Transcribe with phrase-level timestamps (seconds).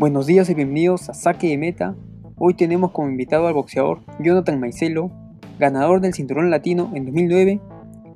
[0.00, 1.94] Buenos días y bienvenidos a Saque de Meta.
[2.38, 5.10] Hoy tenemos como invitado al boxeador Jonathan Maicelo,
[5.58, 7.60] ganador del cinturón latino en 2009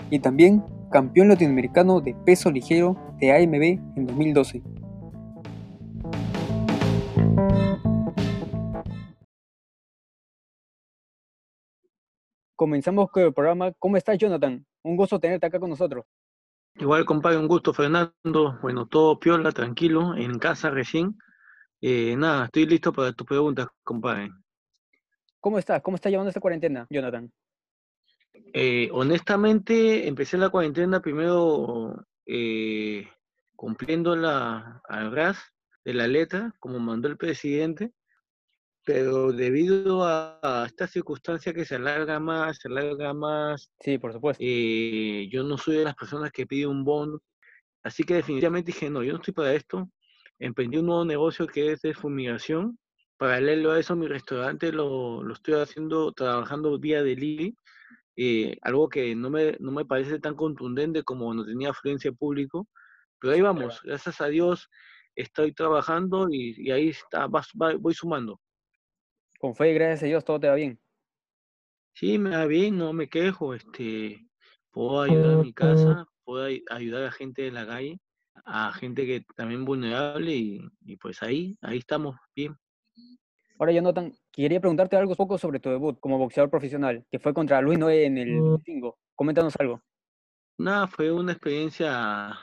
[0.08, 4.62] y también campeón latinoamericano de peso ligero de AMB en 2012.
[12.56, 13.72] Comenzamos con el programa.
[13.78, 14.64] ¿Cómo estás, Jonathan?
[14.85, 16.06] Un gusto tenerte acá con nosotros.
[16.77, 18.59] Igual, compadre, un gusto, Fernando.
[18.62, 21.19] Bueno, todo piola, tranquilo, en casa recién.
[21.87, 24.30] Eh, nada, estoy listo para tus preguntas, compadre.
[25.38, 25.83] ¿Cómo estás?
[25.83, 27.30] ¿Cómo estás llevando esta cuarentena, Jonathan?
[28.55, 33.07] Eh, honestamente, empecé la cuarentena primero eh,
[33.55, 35.37] cumpliendo la, al ras
[35.84, 37.93] de la letra, como mandó el presidente,
[38.87, 43.71] pero debido a, esta circunstancia que se alarga más, se alarga más.
[43.80, 44.43] Sí, por supuesto.
[44.43, 47.21] Eh, yo no soy de las personas que piden un bono,
[47.82, 49.87] así que definitivamente dije, no, yo no estoy para esto.
[50.38, 52.79] Emprendí un nuevo negocio que es de fumigación.
[53.16, 57.57] Paralelo a eso, mi restaurante lo, lo estoy haciendo, trabajando vía delivery,
[58.16, 62.16] eh, algo que no me, no me parece tan contundente como no tenía afluencia de
[62.16, 62.68] público,
[63.21, 64.69] pero ahí vamos, gracias a Dios
[65.17, 67.29] estoy trabajando y, y ahí está,
[67.79, 68.41] voy sumando.
[69.39, 70.81] Con fe y gracias a Dios todo te va bien.
[71.95, 73.55] Sí, me va bien, no me quejo.
[73.55, 74.27] Este,
[74.73, 78.01] puedo ayudar a mi casa, puedo ayudar a gente de la calle,
[78.45, 82.57] a gente que también vulnerable y, pues ahí, ahí estamos bien.
[83.59, 87.61] Ahora, Jonathan, quería preguntarte algo poco sobre tu debut como boxeador profesional, que fue contra
[87.61, 88.99] Luis Noé en el domingo.
[89.15, 89.81] Coméntanos algo.
[90.59, 92.39] Nada, fue una experiencia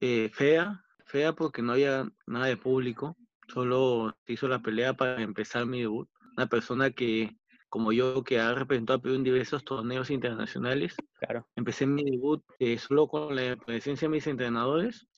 [0.00, 5.22] eh, fea, fea porque no había nada de público, solo se hizo la pelea para
[5.22, 7.36] empezar mi debut una persona que,
[7.68, 10.94] como yo, que ha representado a Perú en diversos torneos internacionales.
[11.18, 11.48] Claro.
[11.56, 15.08] Empecé mi debut eh, solo con la presencia de mis entrenadores,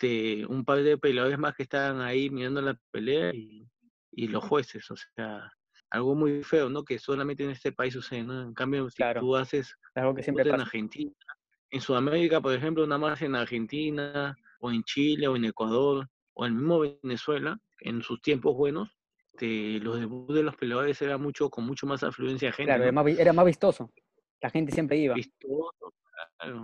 [0.00, 3.68] de un par de peleadores más que estaban ahí mirando la pelea y,
[4.10, 5.52] y los jueces, o sea,
[5.90, 6.84] algo muy feo, ¿no?
[6.84, 8.42] Que solamente en este país sucede, ¿no?
[8.42, 11.12] En cambio, si tú haces algo que siempre en Argentina,
[11.70, 16.46] en Sudamérica, por ejemplo, nada más en Argentina, o en Chile, o en Ecuador, o
[16.46, 18.90] en mismo Venezuela, en sus tiempos buenos,
[19.40, 22.68] este, los debuts de los peleadores era mucho, con mucho más afluencia de gente.
[22.68, 23.90] Claro, era, más, vistoso.
[24.40, 25.14] La gente siempre iba.
[25.14, 25.92] Vistoso,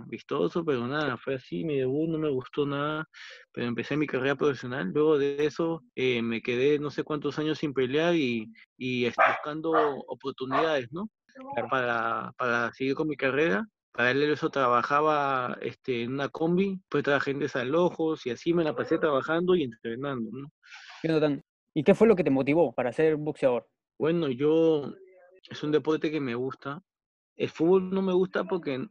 [0.07, 3.07] vistoso, pero nada, fue así, mi debut no me gustó nada,
[3.51, 4.91] pero empecé mi carrera profesional.
[4.93, 9.71] Luego de eso eh, me quedé no sé cuántos años sin pelear y, y buscando
[10.07, 11.09] oportunidades, ¿no?
[11.69, 13.67] Para, para seguir con mi carrera.
[13.91, 18.63] Para él eso trabajaba este, en una combi, pues trabajé en desalojos y así me
[18.63, 20.51] la pasé trabajando y entrenando, ¿no?
[21.73, 23.67] ¿Y qué fue lo que te motivó para ser boxeador?
[23.99, 24.93] Bueno, yo
[25.49, 26.81] es un deporte que me gusta.
[27.37, 28.85] El fútbol no me gusta porque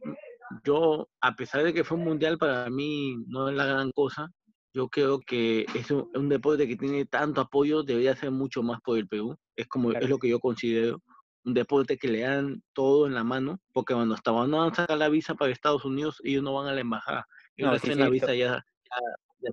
[0.63, 4.31] yo, a pesar de que fue un mundial, para mí no es la gran cosa.
[4.73, 8.97] Yo creo que es un, deporte que tiene tanto apoyo, debería ser mucho más por
[8.97, 9.35] el Perú.
[9.55, 11.01] Es como es lo que yo considero.
[11.43, 15.09] Un deporte que le dan todo en la mano, porque cuando estaban a sacar la
[15.09, 17.27] visa para Estados Unidos, ellos no van a la embajada.
[17.55, 18.63] Ellos no, la visa ya,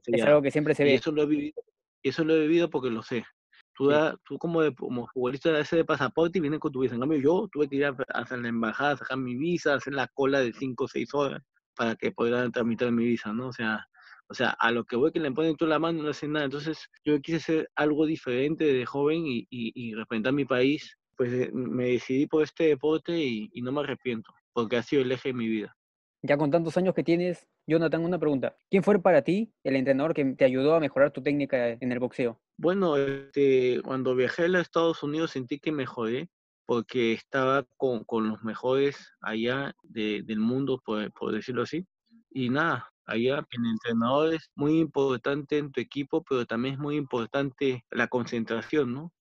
[0.07, 0.95] Es algo que siempre se ve.
[0.95, 1.63] eso lo he vivido
[2.05, 3.25] y eso lo he vivido porque lo sé.
[3.77, 3.91] Tú,
[4.25, 6.95] tú como, de, como futbolista de ese de pasaporte y vienes con tu visa.
[6.95, 10.09] En cambio, yo tuve que ir a, hacer la embajada, sacar mi visa, hacer la
[10.09, 11.43] cola de 5 o 6 horas
[11.77, 13.49] para que pueda tramitar mi visa, ¿no?
[13.49, 13.85] O sea,
[14.29, 16.47] o sea, a lo que voy que le ponen toda la mano no hacen nada.
[16.47, 20.97] Entonces, yo quise hacer algo diferente de joven y, y, y representar mi país.
[21.17, 25.03] Pues eh, me decidí por este deporte y, y no me arrepiento, porque ha sido
[25.03, 25.77] el eje de mi vida.
[26.23, 28.57] Ya con tantos años que tienes, Jonathan, una pregunta.
[28.71, 31.99] ¿Quién fue para ti el entrenador que te ayudó a mejorar tu técnica en el
[31.99, 32.41] boxeo?
[32.57, 36.31] Bueno, este, cuando viajé a los Estados Unidos sentí que mejoré
[36.67, 41.87] porque estaba con, con los mejores allá de, del mundo, por, por, decirlo así.
[42.31, 46.97] Y nada, allá el entrenador es muy importante en tu equipo, pero también es muy
[46.97, 49.13] importante la concentración, ¿no?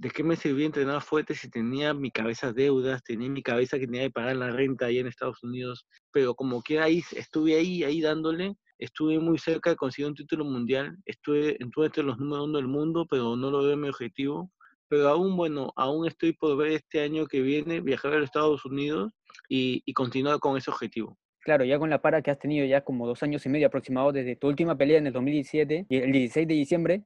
[0.00, 3.84] ¿de qué me servía entrenar fuerte si tenía mi cabeza deudas, tenía mi cabeza que
[3.84, 5.86] tenía que pagar la renta ahí en Estados Unidos?
[6.10, 10.44] Pero como que ahí estuve ahí, ahí dándole, estuve muy cerca de conseguir un título
[10.44, 14.50] mundial, estuve, entre los números uno del mundo, pero no lo veo mi objetivo.
[14.88, 18.64] Pero aún, bueno, aún estoy por ver este año que viene viajar a los Estados
[18.64, 19.12] Unidos
[19.48, 21.16] y, y continuar con ese objetivo.
[21.42, 24.12] Claro, ya con la para que has tenido ya como dos años y medio aproximado
[24.12, 27.04] desde tu última pelea en el 2017 y el 16 de diciembre,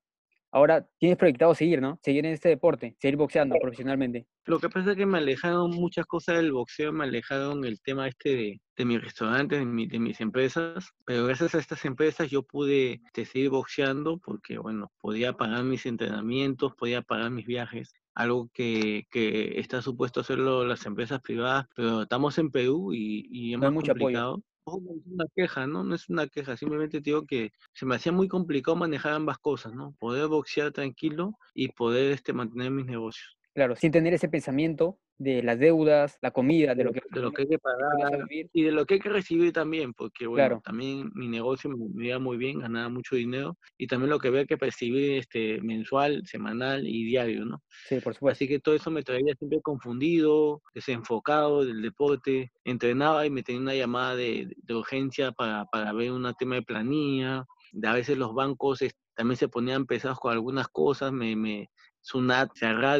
[0.55, 1.99] Ahora tienes proyectado seguir, ¿no?
[2.01, 4.29] Seguir en este deporte, seguir boxeando profesionalmente.
[4.45, 8.07] Lo que pasa es que me alejaron muchas cosas del boxeo, me alejaron el tema
[8.07, 12.45] este de, de mis restaurantes, de, de, mis empresas, pero gracias a estas empresas yo
[12.45, 18.49] pude este, seguir boxeando porque, bueno, podía pagar mis entrenamientos, podía pagar mis viajes, algo
[18.55, 23.59] que, que está supuesto hacerlo las empresas privadas, pero estamos en Perú y, y es
[23.59, 24.41] no muy complicado.
[24.67, 25.85] No es una queja, ¿no?
[25.85, 29.75] No es una queja, simplemente digo que se me hacía muy complicado manejar ambas cosas,
[29.75, 29.95] ¿no?
[29.99, 33.37] Poder boxear tranquilo y poder este, mantener mis negocios.
[33.53, 37.33] Claro, sin tener ese pensamiento de las deudas, la comida, de lo que, de lo
[37.33, 41.11] que hay que pagar y de lo que hay que recibir también, porque bueno, también
[41.15, 44.59] mi negocio me iba muy bien, ganaba mucho dinero y también lo que había que
[44.59, 47.63] percibir este mensual, semanal y diario, ¿no?
[47.89, 48.35] Sí, por supuesto.
[48.35, 53.61] Así que todo eso me traía siempre confundido, desenfocado del deporte, entrenaba y me tenía
[53.61, 58.19] una llamada de, de urgencia para, para ver un tema de planilla, de a veces
[58.19, 58.81] los bancos
[59.15, 61.71] también se ponían pesados con algunas cosas, me, me
[62.05, 62.51] Sunat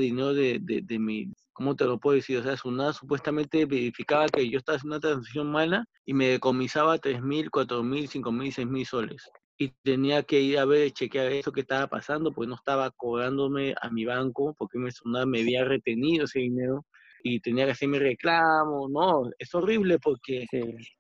[0.01, 2.39] dinero de, de, de mi, ¿cómo te lo puedo decir?
[2.39, 6.99] O sea, Sunat supuestamente verificaba que yo estaba haciendo una transacción mala y me decomisaba
[6.99, 9.31] 3.000, 4.000, 5.000, 6.000 soles.
[9.57, 13.75] Y tenía que ir a ver, chequear eso que estaba pasando, porque no estaba cobrándome
[13.81, 16.85] a mi banco, porque me, Sunat me había retenido ese dinero
[17.27, 20.45] y tenía que hacer mi reclamo, no, es horrible porque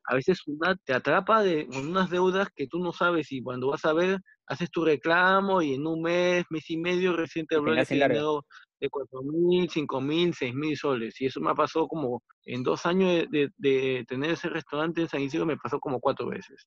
[0.08, 3.68] a veces una te atrapa de, con unas deudas que tú no sabes y cuando
[3.68, 7.56] vas a ver, haces tu reclamo y en un mes, mes y medio recién te
[7.56, 8.46] habló ese dinero
[8.80, 11.20] de cuatro mil, cinco mil, seis mil soles.
[11.20, 15.20] Y eso me ha pasado como en dos años de, tener ese restaurante en San
[15.20, 16.66] Isidro, me pasó como cuatro veces.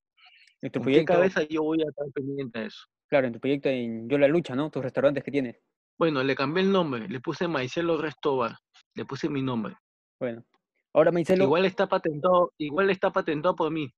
[0.62, 1.14] ¿En tu proyecto?
[1.14, 2.86] qué cabeza yo voy a estar pendiente de eso?
[3.10, 4.70] Claro, en tu proyecto en Yo la Lucha, ¿no?
[4.70, 5.58] Tus restaurantes que tienes.
[5.98, 8.58] Bueno, le cambié el nombre, le puse Maicelo Restobar,
[8.96, 9.76] le puse mi nombre.
[10.20, 10.44] Bueno,
[10.94, 11.46] ahora Maicelo...
[11.46, 13.92] Igual está patentado, igual está patentado por mí,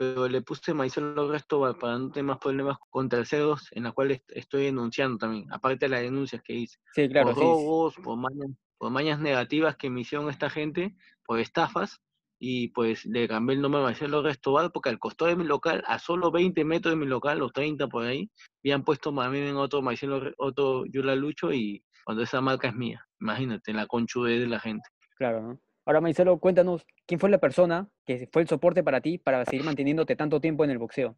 [0.00, 4.18] pero le puse Maicelo Restobar para no tener más problemas con terceros, en la cual
[4.28, 6.78] estoy denunciando también, aparte de las denuncias que hice.
[6.94, 7.34] Sí, claro.
[7.34, 8.48] Por robos, por mañas,
[8.78, 12.00] por mañas negativas que me hicieron esta gente, por estafas,
[12.38, 15.84] y pues le cambié el nombre a Marcelo Restobar porque al costado de mi local,
[15.86, 18.30] a solo 20 metros de mi local, los 30 por ahí,
[18.64, 23.06] habían puesto más en otro Marcelo, otro Yula Lucho y cuando esa marca es mía,
[23.20, 24.88] imagínate, la conchude de la gente.
[25.18, 25.60] Claro, ¿no?
[25.86, 29.64] Ahora Marcelo, cuéntanos, ¿quién fue la persona que fue el soporte para ti para seguir
[29.64, 31.16] manteniéndote tanto tiempo en el boxeo?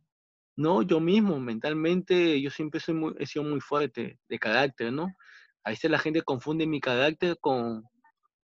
[0.56, 5.08] No, yo mismo, mentalmente, yo siempre soy muy, he sido muy fuerte de carácter, ¿no?
[5.64, 7.84] A veces la gente confunde mi carácter con,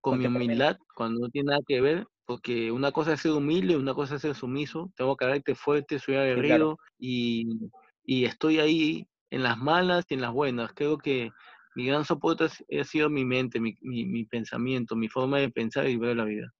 [0.00, 3.76] con mi humildad, cuando no tiene nada que ver, porque una cosa es ser humilde,
[3.76, 7.70] una cosa es ser sumiso, tengo carácter fuerte, soy aguerrido y,
[8.04, 10.72] y, estoy ahí en las malas y en las buenas.
[10.74, 11.30] Creo que
[11.74, 15.88] mi gran soporte ha sido mi mente, mi, mi, mi pensamiento, mi forma de pensar
[15.88, 16.52] y ver la vida.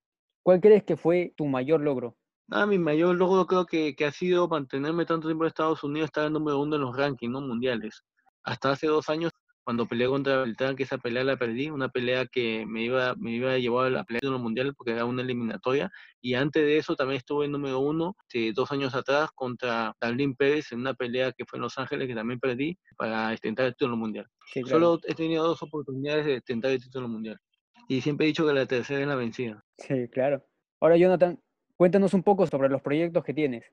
[0.42, 2.16] ¿Cuál crees que fue tu mayor logro?
[2.50, 6.06] Ah, mi mayor logro creo que, que, ha sido mantenerme tanto tiempo en Estados Unidos,
[6.06, 7.40] estar en número uno en los rankings ¿no?
[7.40, 8.02] mundiales.
[8.42, 9.32] Hasta hace dos años
[9.68, 13.32] cuando peleé contra Beltrán, que esa pelea la perdí, una pelea que me iba, me
[13.32, 15.92] iba a llevar a la pelea de los mundiales porque era una eliminatoria.
[16.22, 20.34] Y antes de eso también estuve en número uno, de dos años atrás, contra Darlene
[20.34, 23.72] Pérez en una pelea que fue en Los Ángeles, que también perdí, para intentar el
[23.72, 24.26] título mundial.
[24.64, 27.38] Solo he tenido dos oportunidades de intentar el título mundial.
[27.88, 29.62] Y siempre he dicho que la tercera es la vencida.
[29.76, 30.46] Sí, claro.
[30.80, 31.38] Ahora, Jonathan,
[31.76, 33.66] cuéntanos un poco sobre los proyectos que tienes.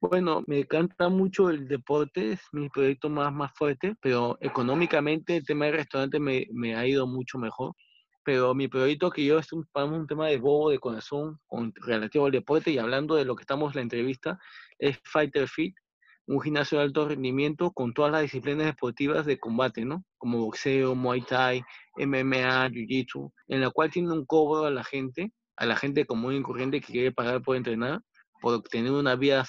[0.00, 5.44] Bueno, me encanta mucho el deporte, es mi proyecto más, más fuerte, pero económicamente el
[5.46, 7.72] tema del restaurante me, me ha ido mucho mejor.
[8.22, 11.40] Pero mi proyecto que yo es un, un tema de bobo de corazón
[11.76, 14.38] relativo al deporte y hablando de lo que estamos en la entrevista,
[14.78, 15.74] es Fighter Fit,
[16.26, 20.04] un gimnasio de alto rendimiento con todas las disciplinas deportivas de combate, ¿no?
[20.18, 21.62] Como boxeo, muay thai,
[21.96, 26.34] MMA, jiu-jitsu, en la cual tiene un cobro a la gente, a la gente común
[26.34, 28.02] y corriente que quiere pagar por entrenar,
[28.40, 29.44] por tener una vida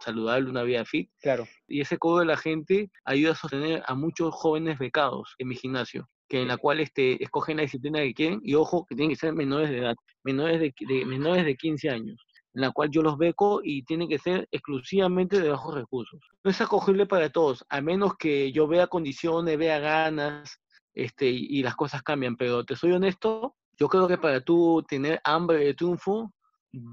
[0.00, 1.10] saludable, una vida fit.
[1.20, 1.46] Claro.
[1.68, 5.56] Y ese cobro de la gente ayuda a sostener a muchos jóvenes becados en mi
[5.56, 9.10] gimnasio, que en la cual este, escogen la disciplina que quieren y ojo, que tienen
[9.10, 12.16] que ser menores de edad, menores de, menores de 15 años
[12.54, 16.20] en la cual yo los beco y tienen que ser exclusivamente de bajos recursos.
[16.44, 20.60] No es acogible para todos, a menos que yo vea condiciones, vea ganas,
[20.94, 24.84] este, y, y las cosas cambian, pero te soy honesto, yo creo que para tú
[24.88, 26.32] tener hambre de triunfo,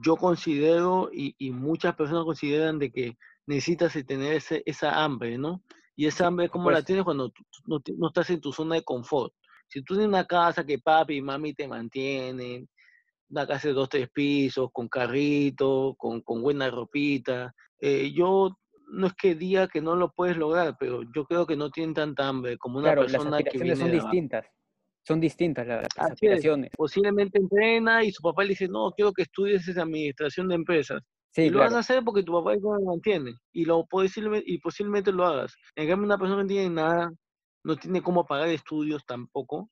[0.03, 5.63] yo considero y, y, muchas personas consideran de que necesitas tener ese, esa hambre, ¿no?
[5.95, 8.83] Y esa hambre, ¿cómo la tienes cuando tú, no, no, estás en tu zona de
[8.83, 9.33] confort?
[9.67, 12.67] Si tú tienes una casa que papi y mami te mantienen,
[13.29, 18.57] una casa de dos, tres pisos, con carrito, con, con buena ropita, eh, yo
[18.91, 21.93] no es que diga que no lo puedes lograr, pero yo creo que no tienen
[21.93, 24.45] tanta hambre como una persona que viene son distintas
[25.03, 26.71] son distintas las, aspiraciones.
[26.75, 31.01] Posiblemente entrena y su papá le dice, no, quiero que estudies esa administración de empresas.
[31.35, 33.33] y lo vas a hacer porque tu papá no lo mantiene.
[33.51, 33.85] Y, lo,
[34.45, 35.55] y posiblemente lo hagas.
[35.75, 37.11] En cambio, una persona que no tiene nada,
[37.63, 39.69] no tiene cómo pagar estudios tampoco,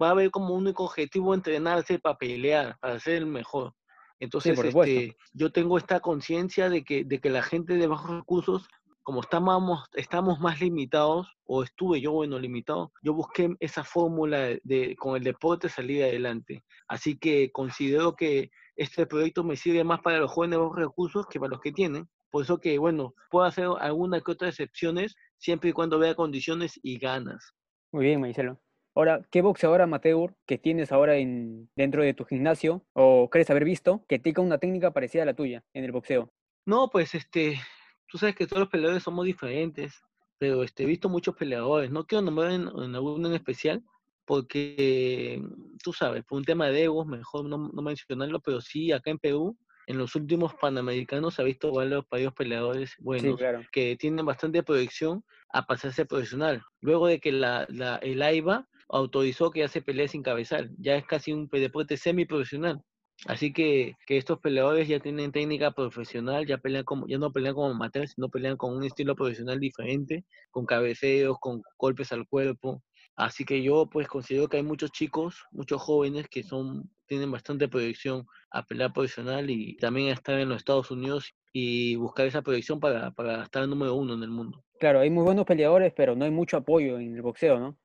[0.00, 3.74] va a ver como único objetivo entrenarse para pelear, para ser el mejor.
[4.18, 8.68] Entonces, este, yo tengo esta conciencia de que, de que la gente de bajos recursos
[9.02, 14.96] como estamos, estamos más limitados, o estuve yo, bueno, limitado, yo busqué esa fórmula de,
[14.96, 16.64] con el deporte salir adelante.
[16.88, 21.40] Así que considero que este proyecto me sirve más para los jóvenes bajos recursos que
[21.40, 22.08] para los que tienen.
[22.30, 26.78] Por eso que, bueno, puedo hacer alguna que otra excepciones siempre y cuando vea condiciones
[26.82, 27.52] y ganas.
[27.92, 28.58] Muy bien, Marcelo.
[28.94, 33.64] Ahora, ¿qué boxeador amateur que tienes ahora en, dentro de tu gimnasio o crees haber
[33.64, 36.30] visto que tenga una técnica parecida a la tuya en el boxeo?
[36.66, 37.58] No, pues este,
[38.06, 40.02] tú sabes que todos los peleadores somos diferentes,
[40.38, 41.90] pero este, he visto muchos peleadores.
[41.90, 43.82] No quiero nombrar en, alguno en especial,
[44.24, 45.42] porque
[45.82, 49.18] tú sabes, por un tema de egos, mejor no, no, mencionarlo, pero sí, acá en
[49.18, 49.56] Perú,
[49.86, 53.40] en los últimos panamericanos se ha visto varios, varios peleadores buenos
[53.72, 56.62] que tienen bastante proyección a pasarse profesional.
[56.80, 60.96] Luego de que la, la, el AIBA autorizó que ya se pelee sin cabezal, ya
[60.96, 62.82] es casi un deporte semiprofesional.
[63.26, 67.54] Así que, que, estos peleadores ya tienen técnica profesional, ya pelean como, ya no pelean
[67.54, 72.82] como amateurs, sino pelean con un estilo profesional diferente, con cabeceos, con golpes al cuerpo.
[73.14, 77.68] Así que yo pues considero que hay muchos chicos, muchos jóvenes que son, tienen bastante
[77.68, 82.42] proyección a pelear profesional y también a estar en los Estados Unidos y buscar esa
[82.42, 84.64] proyección para, para estar número uno en el mundo.
[84.80, 87.78] Claro, hay muy buenos peleadores, pero no hay mucho apoyo en el boxeo, ¿no?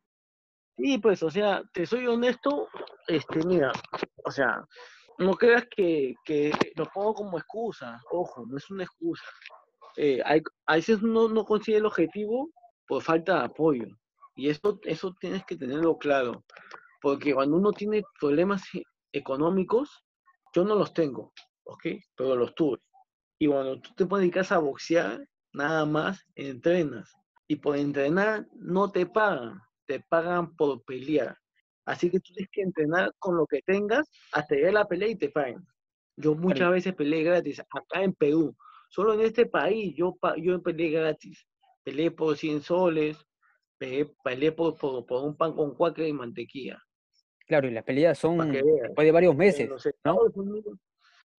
[0.78, 2.70] Sí, pues, o sea, te soy honesto,
[3.08, 3.72] este, mira,
[4.24, 4.64] o sea,
[5.18, 9.26] no creas que, que lo pongo como excusa, ojo, no es una excusa.
[9.96, 10.22] Eh,
[10.66, 12.52] a veces uno no consigue el objetivo
[12.88, 13.88] por falta de apoyo.
[14.36, 16.44] Y eso, eso tienes que tenerlo claro.
[17.02, 18.64] Porque cuando uno tiene problemas
[19.12, 20.06] económicos,
[20.54, 21.34] yo no los tengo,
[21.64, 21.86] ¿ok?
[22.16, 22.80] Pero los tuve.
[23.40, 27.12] Y cuando tú te dedicas a boxear, nada más entrenas.
[27.48, 31.38] Y por entrenar no te pagan, te pagan por pelear.
[31.88, 35.08] Así que tú tienes que entrenar con lo que tengas hasta llegar a la pelea
[35.08, 35.66] y te paguen.
[36.18, 38.54] Yo muchas veces peleé gratis acá en Perú.
[38.90, 41.48] Solo en este país yo, yo peleé gratis.
[41.84, 43.18] Peleé por 100 soles,
[43.78, 46.78] peleé, por, por, un pan con cuaca y mantequilla.
[47.46, 49.70] Claro, y las peleas son después de varios meses,
[50.04, 50.18] ¿no?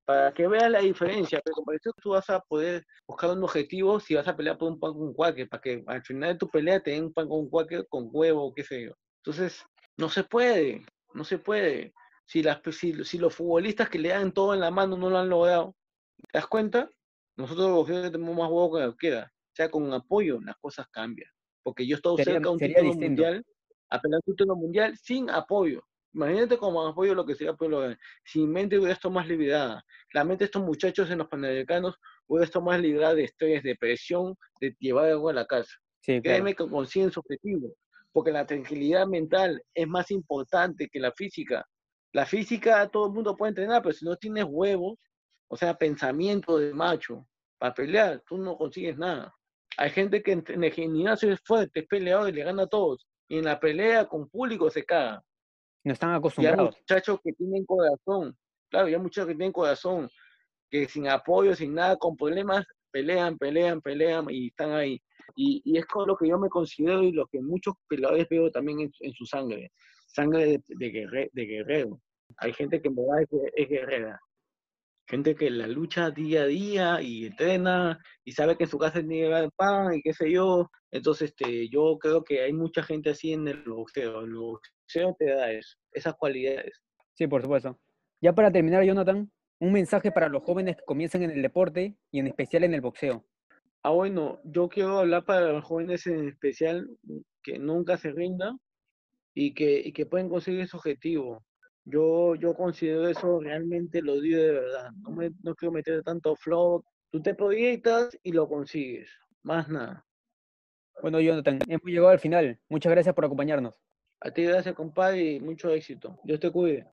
[0.06, 4.00] Para que veas la diferencia, pero por eso tú vas a poder buscar un objetivo
[4.00, 6.48] si vas a pelear por un pan con cuaque, para que al final de tu
[6.48, 8.94] pelea te den un pan con cuaque con huevo, qué sé yo.
[9.22, 9.62] Entonces,
[9.98, 11.92] no se puede, no se puede.
[12.24, 15.28] Si, las, si, los futbolistas que le dan todo en la mano no lo han
[15.28, 15.74] logrado,
[16.16, 16.88] ¿te das cuenta?
[17.36, 19.32] Nosotros los tenemos más huevo que queda.
[19.34, 21.30] O sea, con apoyo las cosas cambian.
[21.62, 23.44] Porque yo estoy cerca de un título mundial,
[23.90, 25.82] apenas un título mundial sin apoyo.
[26.14, 27.94] Imagínate como apoyo lo que sería apoyo.
[28.24, 31.98] Si mi mente hubiera estado más liberada, la mente de estos muchachos en los panamericanos
[32.26, 35.72] hubiera estado más liberada de estrés, de presión, de llevar algo a la casa.
[36.00, 37.74] Sí, Créeme que consiguen su objetivo
[38.12, 41.64] porque la tranquilidad mental es más importante que la física.
[42.12, 44.98] La física todo el mundo puede entrenar, pero si no tienes huevos,
[45.48, 47.26] o sea, pensamiento de macho,
[47.58, 49.34] para pelear, tú no consigues nada.
[49.76, 53.06] Hay gente que en el gimnasio es fuerte, es peleador y le gana a todos.
[53.28, 55.22] Y en la pelea con público se caga.
[55.84, 56.58] No están acostumbrados.
[56.58, 58.36] Y hay muchachos que tienen corazón,
[58.70, 60.08] claro, hay muchachos que tienen corazón,
[60.70, 65.00] que sin apoyo, sin nada, con problemas, pelean, pelean, pelean y están ahí.
[65.36, 68.90] Y, es con lo que yo me considero y lo que muchos peleadores veo también
[69.00, 69.72] en, su sangre,
[70.06, 72.00] sangre de, de, guerrero.
[72.38, 74.20] Hay gente que en verdad es, guerrera,
[75.06, 79.00] gente que la lucha día a día y entrena y sabe que en su casa
[79.00, 80.70] tiene el pan y qué sé yo.
[80.90, 84.20] Entonces, este, yo creo que hay mucha gente así en el boxeo.
[84.20, 86.80] El boxeo te da eso, esas cualidades.
[87.14, 87.78] Sí, por supuesto.
[88.20, 89.30] Ya para terminar, Jonathan,
[89.60, 92.80] un mensaje para los jóvenes que comienzan en el deporte y en especial en el
[92.80, 93.24] boxeo.
[93.88, 96.90] Ah, bueno, yo quiero hablar para los jóvenes en especial
[97.42, 98.60] que nunca se rindan
[99.32, 101.42] y que, y que pueden conseguir su objetivo.
[101.86, 104.90] Yo, yo considero eso realmente lo digo de verdad.
[105.00, 106.84] No, me, no quiero meter tanto flow.
[107.10, 109.08] Tú te proyectas y lo consigues.
[109.42, 110.04] Más nada.
[111.00, 112.60] Bueno, Jonathan, hemos llegado al final.
[112.68, 113.80] Muchas gracias por acompañarnos.
[114.20, 116.20] A ti gracias, compadre, y mucho éxito.
[116.24, 116.86] Dios te cuide.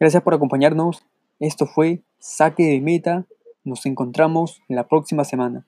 [0.00, 1.06] Gracias por acompañarnos.
[1.38, 3.24] Esto fue Saque de Meta
[3.66, 5.66] nos encontramos la próxima semana.